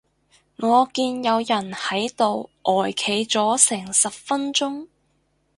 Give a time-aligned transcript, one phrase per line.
[0.57, 4.87] 我見有人喺度呆企咗成十分鐘